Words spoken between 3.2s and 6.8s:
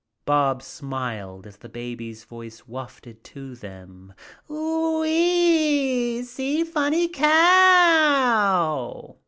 to them, "Ohee, see